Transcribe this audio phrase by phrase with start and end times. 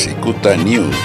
[0.00, 0.96] Cicuta News.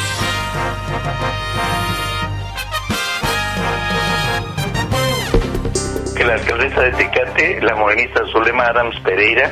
[6.15, 9.51] Que la alcaldesa de Tecate, la morenista Zulema Adams Pereira,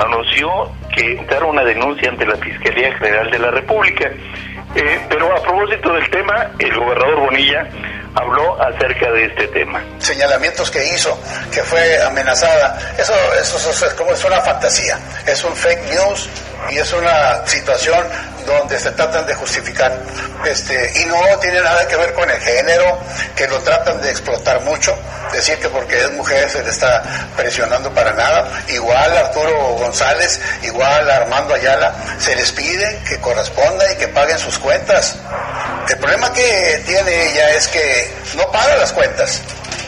[0.00, 0.48] anunció
[0.96, 4.10] que entraron una denuncia ante la Fiscalía General de la República.
[4.74, 7.68] Eh, pero a propósito del tema, el gobernador Bonilla
[8.16, 9.80] habló acerca de este tema.
[9.98, 11.16] Señalamientos que hizo,
[11.54, 16.28] que fue amenazada, eso, eso, es como es una fantasía, es un fake news
[16.70, 18.04] y es una situación
[18.44, 19.92] donde se tratan de justificar
[20.44, 22.98] este y no tiene nada que ver con el género
[23.36, 24.96] que lo tratan de explotar mucho
[25.32, 27.02] decir que porque es mujer se le está
[27.36, 33.96] presionando para nada igual Arturo González igual Armando Ayala se les pide que corresponda y
[33.96, 35.16] que paguen sus cuentas
[35.88, 39.40] el problema que tiene ella es que no paga las cuentas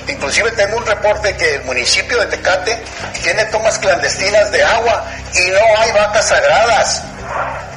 [0.09, 2.79] Inclusive tengo un reporte que el municipio de Tecate
[3.23, 7.03] tiene tomas clandestinas de agua y no hay vacas sagradas.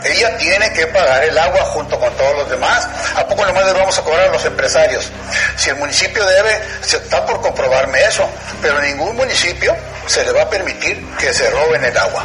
[0.03, 2.87] Ella tiene que pagar el agua junto con todos los demás.
[3.15, 5.09] ¿A poco nomás le vamos a cobrar a los empresarios?
[5.55, 8.27] Si el municipio debe, se está por comprobarme eso,
[8.62, 12.23] pero ningún municipio se le va a permitir que se roben el agua.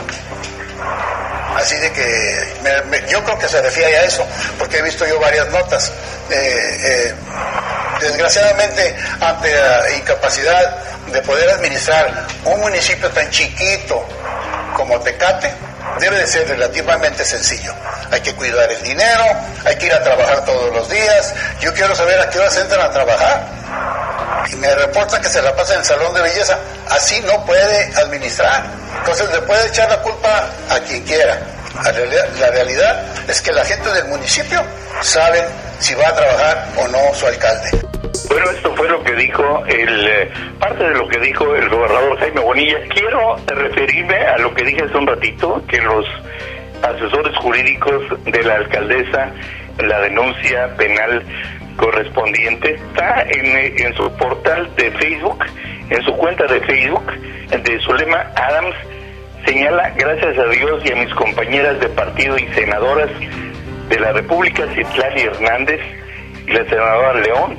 [1.57, 4.27] Así de que yo creo que se refiere a eso,
[4.59, 5.93] porque he visto yo varias notas.
[6.31, 7.15] Eh, eh,
[8.01, 10.77] desgraciadamente, ante la incapacidad
[11.07, 14.05] de poder administrar un municipio tan chiquito
[14.75, 15.53] como Tecate,
[16.01, 17.75] debe de ser relativamente sencillo.
[18.11, 19.25] Hay que cuidar el dinero,
[19.65, 21.35] hay que ir a trabajar todos los días.
[21.61, 23.43] Yo quiero saber a qué horas entran a trabajar.
[24.51, 26.59] Y me reporta que se la pasa en el salón de belleza.
[26.91, 28.65] Así no puede administrar.
[28.99, 31.39] Entonces le puede echar la culpa a quien quiera.
[31.83, 34.63] La realidad, es que la gente del municipio
[35.01, 35.43] sabe
[35.81, 37.71] si va a trabajar o no su alcalde.
[38.29, 38.72] Bueno, esto
[39.27, 42.79] dijo el eh, parte de lo que dijo el gobernador Jaime Bonilla.
[42.89, 46.07] Quiero referirme a lo que dije hace un ratito, que los
[46.83, 49.33] asesores jurídicos de la alcaldesa,
[49.79, 51.23] la denuncia penal
[51.77, 55.45] correspondiente está en, en su portal de Facebook,
[55.91, 57.13] en su cuenta de Facebook
[57.61, 58.77] de Zulema Adams
[59.47, 63.11] señala, gracias a Dios y a mis compañeras de partido y senadoras
[63.89, 65.81] de la República, Citlali Hernández
[66.47, 67.59] y la senadora León,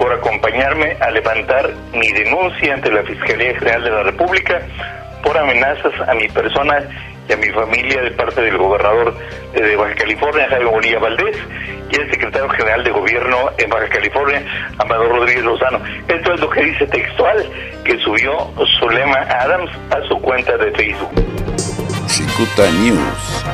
[0.00, 4.58] por acompañarme a levantar mi denuncia ante la Fiscalía General de la República
[5.22, 6.78] por amenazas a mi persona
[7.28, 9.14] y a mi familia de parte del gobernador
[9.52, 11.36] de Baja California, Jaime Bonilla Valdés,
[11.92, 14.42] y el secretario general de gobierno en Baja California,
[14.78, 15.80] Amador Rodríguez Lozano.
[16.08, 17.50] Esto es lo que dice textual
[17.84, 21.10] que subió Zulema Adams a su cuenta de Facebook.
[22.06, 23.44] Cicuta News.